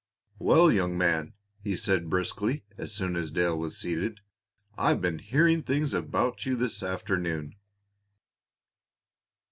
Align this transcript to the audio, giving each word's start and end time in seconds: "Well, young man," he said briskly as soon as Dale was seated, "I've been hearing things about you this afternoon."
"Well, 0.39 0.71
young 0.71 0.97
man," 0.97 1.35
he 1.63 1.75
said 1.75 2.09
briskly 2.09 2.63
as 2.75 2.91
soon 2.91 3.15
as 3.15 3.29
Dale 3.29 3.55
was 3.55 3.77
seated, 3.77 4.21
"I've 4.75 4.99
been 4.99 5.19
hearing 5.19 5.61
things 5.61 5.93
about 5.93 6.43
you 6.43 6.55
this 6.55 6.81
afternoon." 6.81 7.55